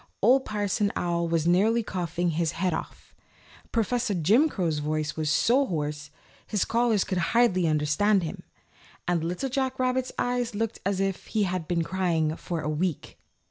[0.19, 3.13] Old Parson Owl was nearly coughing his head off,
[3.71, 6.09] Professor Jim Crow's voice was so hoarse
[6.47, 8.41] his scholars could hardly understand him,
[9.07, 13.19] and Little Jack Rabbit's eyes looked as if he had been crying for a week.